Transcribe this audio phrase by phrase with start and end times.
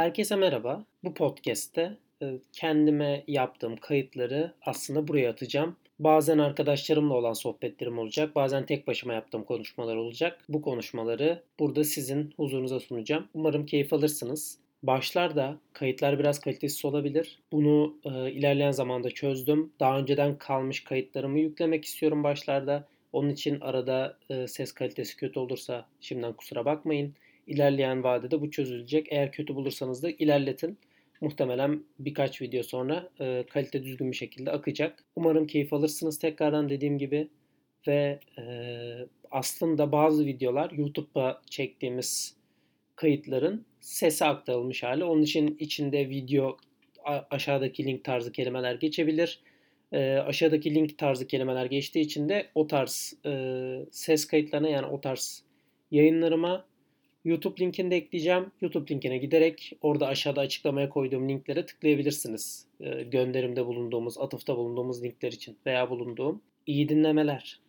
[0.00, 0.84] Herkese merhaba.
[1.04, 5.76] Bu podcast'te e, kendime yaptığım kayıtları aslında buraya atacağım.
[5.98, 10.44] Bazen arkadaşlarımla olan sohbetlerim olacak, bazen tek başıma yaptığım konuşmalar olacak.
[10.48, 13.28] Bu konuşmaları burada sizin huzurunuza sunacağım.
[13.34, 14.58] Umarım keyif alırsınız.
[14.82, 17.38] Başlarda kayıtlar biraz kalitesiz olabilir.
[17.52, 19.72] Bunu e, ilerleyen zamanda çözdüm.
[19.80, 22.88] Daha önceden kalmış kayıtlarımı yüklemek istiyorum başlarda.
[23.12, 27.14] Onun için arada e, ses kalitesi kötü olursa şimdiden kusura bakmayın.
[27.50, 29.06] İlerleyen vadede bu çözülecek.
[29.10, 30.78] Eğer kötü bulursanız da ilerletin.
[31.20, 35.04] Muhtemelen birkaç video sonra e, kalite düzgün bir şekilde akacak.
[35.16, 37.28] Umarım keyif alırsınız tekrardan dediğim gibi.
[37.86, 38.44] Ve e,
[39.30, 42.36] aslında bazı videolar YouTube'a çektiğimiz
[42.96, 45.04] kayıtların sese aktarılmış hali.
[45.04, 46.56] Onun için içinde video
[47.30, 49.40] aşağıdaki link tarzı kelimeler geçebilir.
[49.92, 53.32] E, aşağıdaki link tarzı kelimeler geçtiği için de o tarz e,
[53.90, 55.44] ses kayıtlarına yani o tarz
[55.90, 56.69] yayınlarıma
[57.24, 58.46] YouTube linkini de ekleyeceğim.
[58.60, 62.66] YouTube linkine giderek orada aşağıda açıklamaya koyduğum linklere tıklayabilirsiniz.
[62.80, 66.42] E, gönderimde bulunduğumuz, atıfta bulunduğumuz linkler için veya bulunduğum.
[66.66, 67.58] İyi dinlemeler.